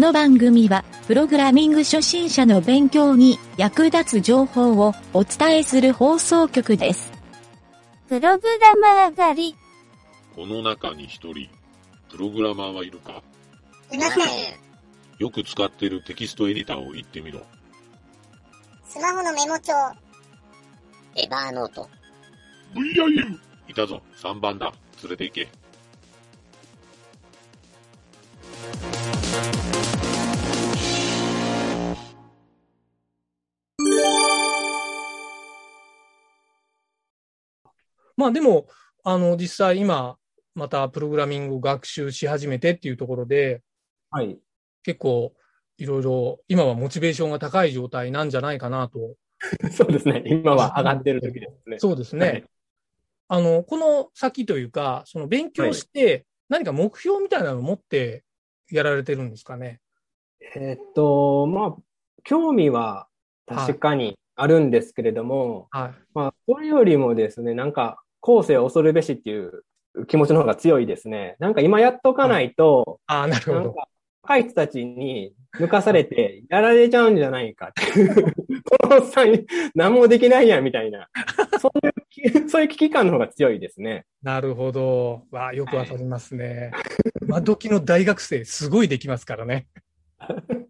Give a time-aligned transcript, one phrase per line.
[0.00, 7.12] この番組は、プログラミング初心者の勉強に役立つ情報をお伝えする放送局です。
[8.08, 9.56] プログラマー狩り。
[10.34, 11.50] この中に一人、
[12.08, 13.22] プログラマーはいるか？
[13.92, 14.26] いません。
[15.18, 17.42] よく使ってるテキストエディターを言ってみろ。
[18.86, 19.74] スマホのメモ帳。
[21.14, 21.86] エバーノート。
[22.74, 23.38] VIM!
[23.68, 24.72] いたぞ、3番だ。
[25.02, 25.48] 連れて行け。
[38.20, 38.66] まあでも、
[39.02, 40.18] あの、実際今、
[40.54, 43.62] またプログラミングを学習し始めてっていうところで、
[44.10, 44.38] はい。
[44.82, 45.32] 結構、
[45.78, 49.16] いろいろ、今はモチベーションが高い状態なんじゃないかなと。
[49.72, 50.22] そうですね。
[50.26, 51.78] 今は上がってる時ですね。
[51.78, 52.26] そうですね。
[52.26, 52.44] はい
[53.32, 58.24] あの、この先というか、その勉強して、何か目標みたいなのを持って
[58.72, 59.80] やられてるんですかね？
[60.56, 61.76] えーっと、まあ、
[62.24, 63.06] 興味は
[63.46, 66.02] 確かにあるんですけれども、はい。
[66.12, 69.64] まあ、それよりもですね、なんか、後世を恐るべしっていう
[70.06, 71.36] 気持ちの方が強いですね。
[71.38, 73.74] なんか今やっとかないと、ああ、なるほど。
[74.22, 78.14] 若い人たちに抜かされてやられちゃうんじゃないかっていう、
[78.78, 81.08] このおっさん何もできないやんみたいな、
[81.58, 84.04] そういう、そういう危機感の方が強いですね。
[84.22, 85.24] なるほど。
[85.30, 86.70] わあ、よくわかりますね。
[87.22, 89.66] 今時の大学生、すごいできますからね。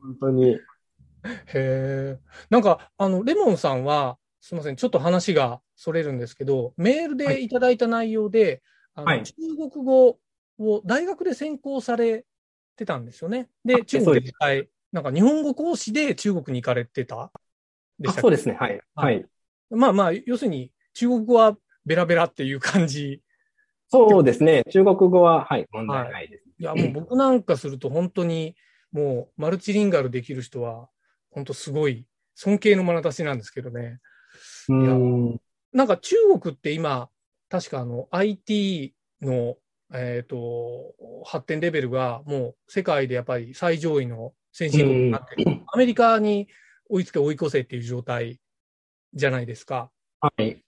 [0.00, 0.54] 本当に。
[0.54, 0.58] へ
[1.54, 2.18] え。
[2.50, 8.62] なんか、あの、レモンさんは、すみません、ちょっと話がそれるんですけど、メールでいただいた内容で、
[8.94, 9.34] あのはい中
[9.70, 10.18] 国語
[10.58, 12.24] を大学で専攻され
[12.76, 13.48] てたんですよね。
[13.64, 17.30] で、中国で一回、なんか日本語講師で中国に行かれてた
[17.98, 18.56] であしたそうですね。
[18.58, 18.80] はい。
[18.94, 19.24] はい。
[19.70, 23.22] まあまあ、要するに、中国語はベラベラっていう感じ。
[23.88, 24.64] そうですね。
[24.70, 26.44] 中国語は、はい、問題ないです。
[26.58, 28.56] いや、もう僕なんかすると本当に、
[28.90, 30.88] もうマルチリンガルできる人は、
[31.30, 34.00] 本当すごい、尊敬の眼差しなんですけどね。
[34.68, 37.08] なんか中国って今、
[37.48, 39.56] 確かあの IT の、
[39.92, 45.60] えっ、と、発展レベルがもう世界でやっぱり最上位の先進国になってる。
[45.66, 46.48] アメリカに
[46.88, 48.40] 追いつけ追い越せっていう状態
[49.14, 49.90] じゃないですか。
[50.20, 50.62] はい。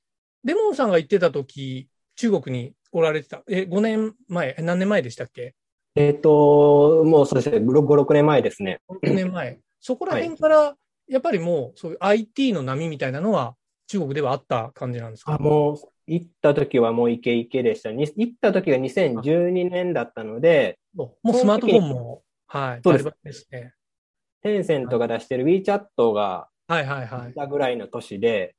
[0.45, 3.43] レモンさんが言ってた時、中国におられてた。
[3.49, 5.55] え、5年前、え何年前でしたっけ？
[5.97, 7.59] えっ、と、もうそうですね。
[7.59, 8.81] 5、6年前ですね。
[8.89, 9.59] ?6 年前。
[9.81, 10.77] そこら辺から、
[11.09, 13.57] やっぱりもう、そういう IT の波みたいなのは
[13.91, 15.35] 中国ではあった感じなんですか？
[15.35, 17.91] あ、もう、行った時はもうイケイケでした。
[17.91, 23.75] に行った時が2012年だったので、もうスマートフォンも、はい、そうですですね。
[24.43, 27.35] テンセントが出してる WeChat がはいはいはいい。
[27.35, 28.55] たぐらいの年で、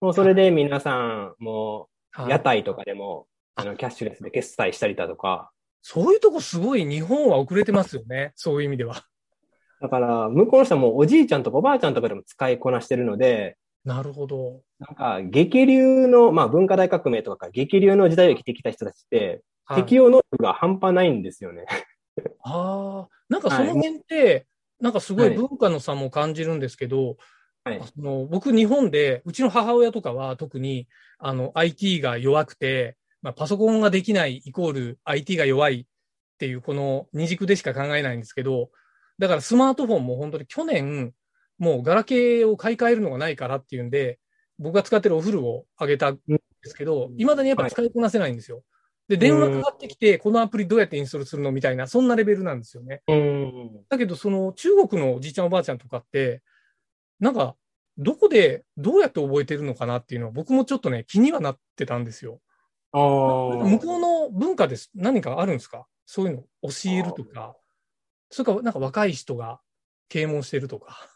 [0.00, 5.52] もうそれで皆さん、もう、はい屋台とかでも、あの、キャッシュレスで決済したりだとか、
[5.82, 8.32] そういうとこすごい日本は遅れてますよね。
[8.34, 9.04] そういう意味では。
[9.80, 14.62] だから、向こうの人はもうおじいちゃんとかおばあちゃんとかでも使いこなしてるので、なるほど。
[14.78, 21.66] なんか、激流の、まあ、文化大革命とか、激流の時代を生きてきた人たちって、はい、適応能力が半端ないんですよね。
[22.42, 24.46] ああ、なんかその辺って、
[24.80, 25.36] なんかすごいはい。
[25.36, 27.16] 文化の差も感じるんですけど、
[27.64, 27.80] はい。
[27.80, 35.86] あの僕日本で、うちの母親とかは特にあの IT が弱くて、まあ、パソコンができないイコール IT が弱いっ
[36.38, 38.70] ていうこの二軸でしか考えないんですけど、
[39.18, 41.14] だからスマートフォンも本当に去年、
[41.58, 44.18] もうガラケーを買い替えるのがないからっていうんで、
[44.58, 48.62] 僕が使ってるお風呂をあげたんですけど、未だにやっぱ使いこなせないんですよ。
[49.08, 53.02] で、電話かかってきて、このアプリどうやってインストールするのみたいな、そんなレベルなんですよね。
[53.06, 53.84] うん。
[53.88, 56.42] だけど、その中国のおじいちゃんおばあちゃんとかって、
[57.20, 57.56] なんか、
[57.98, 62.40] どこでどうやって覚えてるのかなっていうのは僕もちょっとね、気にはなってたんですよ。
[62.92, 63.00] 向
[63.78, 64.90] こうの文化です。
[64.94, 65.86] 何かあるんですか？
[66.06, 67.56] そういうの教えるとか。
[68.30, 69.60] それか、なんか若い人が
[70.08, 71.08] 啓蒙してるとか。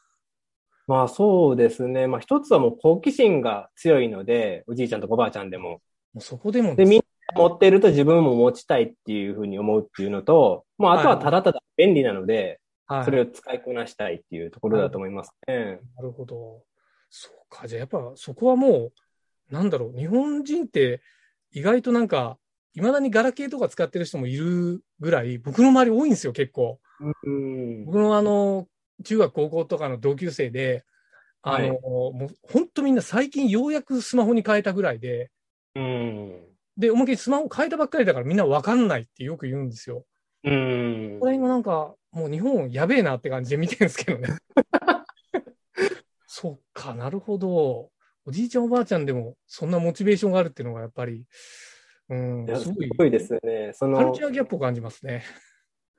[0.89, 2.07] まあそうですね。
[2.07, 5.71] まあ一つはもう好奇心が強いので、おじいちゃんとかおばあちゃんでも。
[5.71, 5.81] も
[6.17, 7.01] うそこでもで、みん
[7.35, 15.79] な持ってると自分も持ちたいっていうふうに思うっていうのと、まああとはただただ便利なので、はい、それを使いこなしたいっていうところだと思いますね。
[15.95, 16.63] なるほど。
[17.11, 17.69] そうか。
[17.69, 18.91] じゃあやっぱそこはも
[19.51, 19.99] う、なんだろう。
[19.99, 21.03] 日本人って
[21.53, 22.39] 意外となんか、
[22.75, 26.81] 未だにガラケーとか使ってる人もいるぐらい、僕の周り多いんですよ、結構。
[27.25, 27.85] うん。
[27.85, 28.67] 僕のあの、
[29.05, 30.85] 中学高校とかの同級生で、
[31.43, 35.31] あの、はいもう本当みんな最近ようやくスマホに変えたぐらいで、
[35.75, 36.49] うん。
[36.77, 40.05] で、思いっきりスマホ変えたばっかりだからみんなわかんないってよく言うんですよ。
[40.45, 41.27] うんこ。
[41.27, 44.29] れ今なんか、もう日本やべえなって感じで見てるんですけどね。
[46.27, 47.91] そっか、なるほど。
[48.25, 51.25] おじいちゃんおばあちゃんでもそんなモチベーションがあるっていうのがやっぱり、
[52.11, 53.73] うんすすごい、ごいですよね。
[53.75, 55.25] そのカルチ、ャーギャップを感じますね。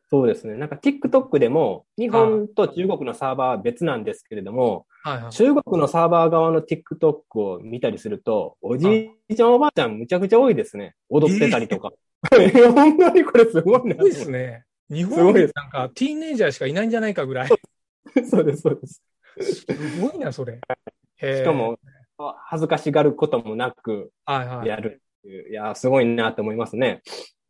[0.10, 0.56] そうですね。
[0.56, 5.32] なんか TikTok でも、日本と中国のサーバーは別なんですけれども、はいはい。
[5.32, 10.96] 中国のサーバー側の TikTok を見たりすると、おじいちゃんおばあちゃんむちゃくちゃ多いですね。
[11.10, 11.92] 踊ってたりとか。
[12.38, 14.66] いや 本当にこれすごいなすごいですね。
[14.90, 17.50] 日すご本でいですなんかティーンネイジャーしかいないんじゃないかぐらい。
[18.28, 19.04] そうです、そうです。
[19.42, 20.60] すごいな、それ。
[21.22, 21.78] しかも、
[22.18, 24.68] 恥ずかしがることもなくはいはい。
[24.68, 25.52] やるっていう。
[25.52, 27.04] いや、すごいなって思いますね。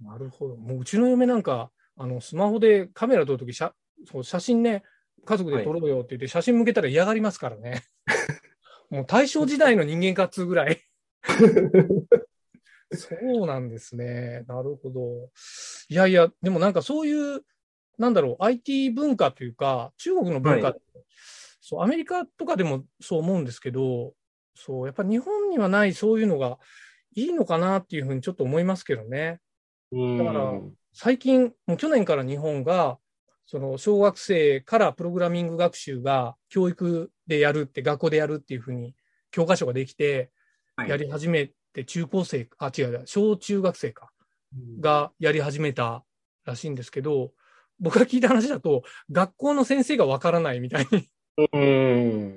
[0.04, 0.56] なるほど。
[0.58, 3.74] もううちの嫁なんか、あの、スマホでカメラ撮るとき、写
[4.40, 4.84] 真ね、
[5.26, 7.84] 家族で撮ろうよって言って、写真向けたら嫌がりますからね。
[8.90, 10.82] もう大正時代の人間かっつうぐらい。
[12.96, 14.46] そうなんですね。
[14.48, 15.30] なるほど。
[15.90, 17.42] いやいや、でもなんかそういう、
[17.98, 20.76] なんだろう、IT 文化というか、中国の文化、は
[21.60, 24.14] そう、アメリカとかでもそう思うんですけど、
[24.56, 26.60] そう、やっぱ日本にはないそういうのが
[27.14, 29.42] いいのかなっていうふうにちょっと思いますけどね。
[29.92, 30.54] だから
[30.94, 32.98] 最近、もう去年から日本が、
[33.46, 38.96] その小学生からプログラミング学習が教育でやるって、学校でやるっていうふうに
[39.32, 40.32] 教科書ができて、
[40.76, 44.10] はいやり始めて中高生、あ、違う小中学生か、
[44.80, 46.04] がやり始めた
[46.46, 47.32] らしいんですけど、
[47.80, 51.10] 僕が聞いた話だと、学校の先生がわからないみたいに
[51.54, 52.36] うん。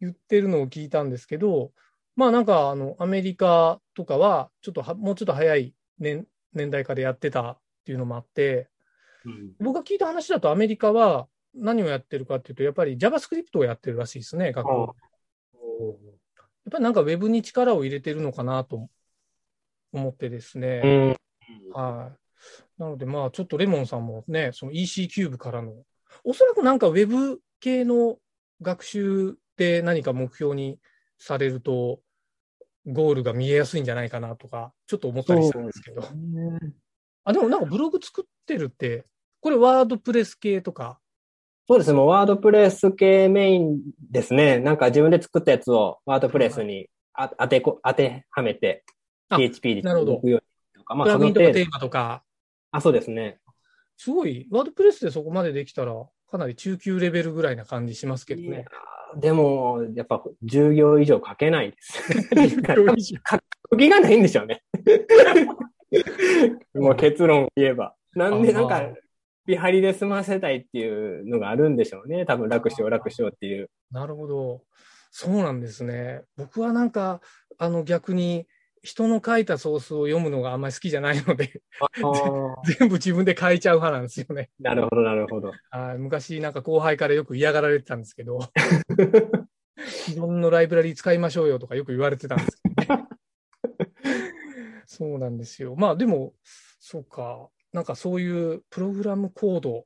[0.00, 1.72] 言ってるのを聞いたんですけど、
[2.16, 8.70] まあなんかあのアメリカとかはちょっとはもうちょっと早い年年代からやってたっていうのもあって、
[9.60, 14.96] 僕が聞いた話だとアメリカは何をやってるかっていうと、やっぱり JavaScript をやってるらしいですね、学校。
[16.64, 18.88] やっぱりなんか Web に力を入れてるのかなと
[19.92, 20.80] 思ってですね。
[20.82, 21.72] うん。
[21.72, 22.12] は
[22.78, 22.80] い。
[22.80, 25.74] なので、まあ、ちょっとレモンさんもね、その EC キューブからの、
[26.24, 28.16] おそらくなんか Web 系の
[28.62, 30.78] 学習で何か目標に
[31.18, 32.00] されると、
[32.86, 36.02] ゴールが見えやすいんじゃないかなとか、ちょっと思ったりしたんですけど。
[37.24, 39.06] あ、でもなんかブログ作ってるって、
[39.40, 40.98] これワードプレス系とか。
[41.66, 41.96] そうですね。
[41.96, 43.80] もうワードプレス系メイン
[44.10, 44.58] ですね。
[44.58, 48.84] なんか自分で作ったやつをワードプレスにあ当てこ、当てはめて、
[49.28, 52.22] あ PHP でなるほど動くようにとか、まあそのとかテーマとか、
[52.70, 53.38] あ、そうですね。
[53.96, 55.94] すごい、ワードプレスでそこまでできたら、
[56.30, 58.64] かなり中級レベルぐらいな感じしますけどね。
[59.16, 62.12] ーでも、やっぱ10行以上書けないです。
[62.34, 63.18] 10以上
[63.70, 64.64] 書きがないんでしょうね。
[66.74, 67.94] もう結論を言えば。
[68.14, 68.82] なんで、なんか、
[69.46, 72.24] 見張りで済ませたいっていうのがあるんでしょうね。
[72.24, 73.70] 多分楽しよう、楽しようっていう。
[73.90, 74.62] なるほど。
[75.10, 76.22] そうなんですね。
[76.36, 77.20] 僕はなんか、
[77.58, 78.46] あの逆に
[78.84, 81.62] 人の書いたソースを読むのがあんまり好きじゃないので、
[82.78, 84.50] 全部自分で書いちゃう派なんですよね。
[84.60, 85.52] なるほど、なるほど。
[85.70, 88.40] はい昔なんか後輩からよく嫌がられてたんですけど、
[89.86, 93.04] 既存のライブラリー使いましょうよとかよく言われてたんですけどね。
[94.86, 95.74] そうなんですよ。
[95.76, 96.34] まあでも、
[96.80, 97.48] そうか。
[97.72, 99.84] なんかそういうプログラムコード、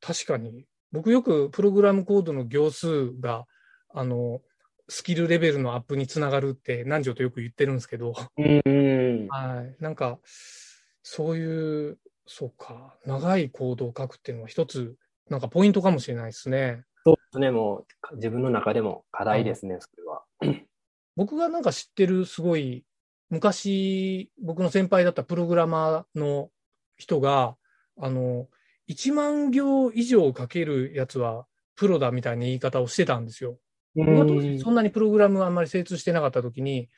[0.00, 3.46] 確かに、僕よくプログラムコードの行数が、
[3.88, 4.40] あの、
[4.88, 9.28] スキルレベルのアップにつながるって何条とよく言ってるんですけど、うん。
[9.28, 9.82] はい。
[9.82, 10.18] なんか、
[11.02, 14.94] そういう、そうか、長いコードを書くっていうのは一つ、
[15.30, 16.84] なんかポイントかもしれないですね。
[17.06, 17.50] そうですね。
[17.50, 20.24] もう、自分の中でも課題ですね、それは。
[21.16, 22.84] 僕がなんか知ってるすごい、
[23.32, 26.50] 昔、僕の先輩だったプログラマーの
[26.98, 27.56] 人が、
[27.98, 28.46] あの、
[28.90, 33.56] 1万行以上書けるやつはプロだみたいな言い方をしてたんですよ。
[33.94, 36.90] 僕が当時そんなにプログラムあんまり精通してなかった時に、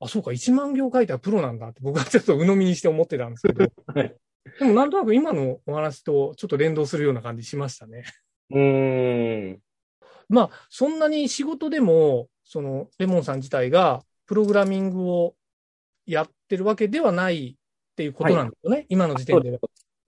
[0.00, 4.16] あ、そうか、1万行書いたらプロなんだって僕はちょっと鵜呑みにして思ってたんですけど、はい
[4.58, 8.04] でもなんとなく今のお話とちょっと連動するような感じしましたね。
[8.50, 9.60] うん。
[10.30, 15.34] まあ、そんなに仕事でも、その、レモンさん自体が、プログラミングを
[16.10, 19.58] やってるわけではないっていうことなんですよね、今の時点では。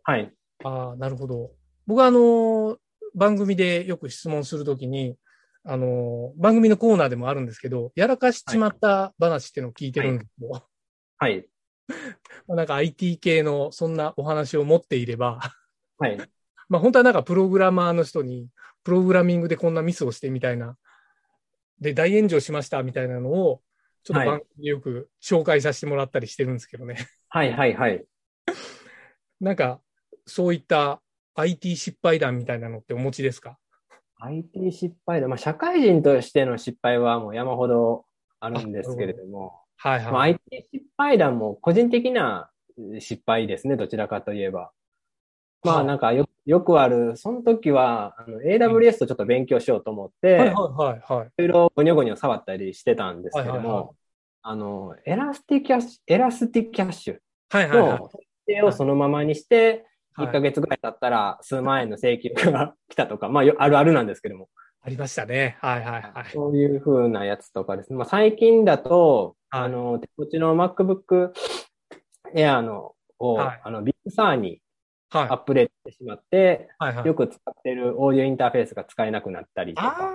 [0.03, 0.33] はい。
[0.65, 1.51] ああ、なるほど。
[1.87, 2.77] 僕は、あの、
[3.15, 5.17] 番組でよく質問するときに、
[5.65, 10.63] あの、番組のコーナーでもあるんですけど、やらかしちまった話っていうのを聞いてるんですけど、
[11.19, 11.47] はい。
[12.49, 15.41] まあなんか IT 系のそんなお話を持っていれば、
[15.99, 16.17] はい。
[16.69, 18.49] まあ本当はなんかプログラマーの人に、
[18.83, 20.77] プログラミングでこんなミスをしてみたいな、
[21.81, 23.63] で、大炎上しましたみたいなのを、
[24.05, 26.97] ちょっと番組でよく紹介させてもらったりしてるんですけどね。
[27.29, 28.05] はい、はい、はい。
[29.41, 29.81] なんか、
[30.27, 31.01] そういった
[31.35, 33.59] IT 失敗談みたいなのってお持ちですか
[34.21, 35.29] ？IT 失敗だ。
[35.29, 38.05] まあ、社会人としての失敗はもう山ほど
[38.41, 40.41] あるんですけれども、はいまあ、はい。
[40.51, 42.51] IT 失敗談も個人的な
[42.99, 44.73] 失敗ですね、どちらかといえば。
[45.64, 51.31] まはああなんかよよくある、その時はあの AWS とちょっと勉強しようと思って、はいいはいはい。
[51.38, 53.88] ろいろゴニョゴニョ触ったりしてたんですけども、はいはいはい
[54.45, 57.19] あの、 ElastiCache、ElastiCache
[57.50, 57.99] はいはいはい。
[58.00, 64.49] の設定をそのままにしてはい1ヶ月ぐらい経ったら数万円の請求が 来たとか、まあよあるあるなんですけども。
[64.85, 65.59] ありましたね。
[65.61, 66.31] はいはいはい。
[66.33, 67.97] そういう風なやつとかですね。
[67.97, 71.33] まあ最近だと、はいあの、手持ちの MacBook
[72.35, 74.61] Air のを、はいあの、 Big Sur に
[75.12, 77.07] はいアップデートしてしまって、はいはい。
[77.07, 80.11] よく使ってるオーディオインターフェースが使えなくなったりとか、あ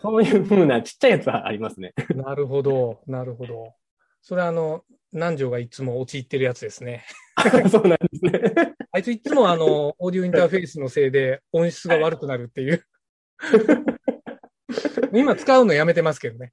[0.00, 1.94] そういう風なちっちゃいやつはありますね。
[1.96, 3.74] あ、 なるほど、なるほど。
[4.22, 7.04] それはあの、南條がいつも陥ってるやつですね。
[7.70, 8.74] そうなんですね。
[8.90, 12.84] あいついつもあの、オーディオインターフェースのせいで音質が悪くなるっていう。
[15.14, 16.52] 今使うのやめてますけどね。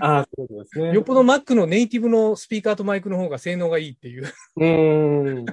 [0.00, 0.92] ああ、そうですね。
[0.92, 4.24] よっぽど Mac のネイティブのスピーカーとマイクの方が性能がいいっていう。
[4.56, 5.46] うーん。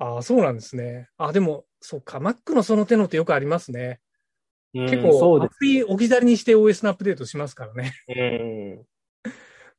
[0.00, 1.10] ああ、そうなんですね。
[1.18, 4.00] あでも、そうか、Mac のその手のってよくありますね。
[4.72, 7.92] 結うん構、そうでアプリ置き去りにして OS のアップデートしますからね。
[8.08, 8.14] す。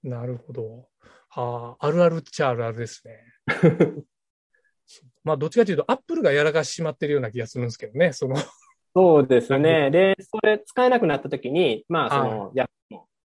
[0.05, 0.09] うん。
[0.09, 0.87] なるほど。
[1.29, 3.17] はあ、あるあるっちゃあるあるですね。
[5.23, 8.35] まあ、どっちかというと、Apple がやらかししまってるような気がするんですけどね、その、
[8.93, 9.89] そうですね。
[9.91, 12.69] で、それ使えなくなった時に、まあ、その、や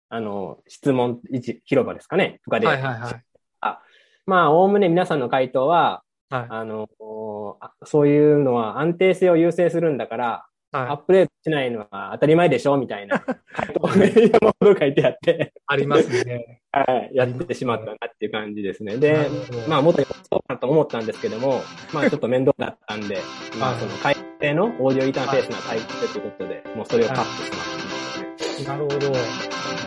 [0.09, 3.23] あの、質問一広場ですかね、とかで、はいはいはい。
[4.27, 6.47] まあ、おおむね皆さんの回答は、はい。
[6.49, 6.87] あの、
[7.59, 16.61] あそういうのは安定性を優先するんだから、アッはい、プデートしないのは当たり前でしょみたいな回答が山ほど書いてあって、ありますね。
[16.71, 18.95] はい、やってしまったなっていう感じですね。
[18.95, 19.29] なで
[19.67, 21.61] まあ、元にそうかなと思ったんですけども、
[21.93, 23.19] まあ、ちょっと面倒だったんで、
[23.59, 28.77] まあ、はいその、改正のオーディオインターフェースな対応でということで、もうそれをカットしましたね。
[28.77, 29.86] なるほど。